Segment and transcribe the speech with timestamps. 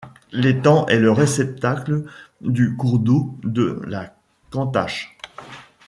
[0.31, 2.05] L'étang est le réceptacle
[2.41, 4.15] du cours d’eau de la
[4.49, 5.15] Cantache.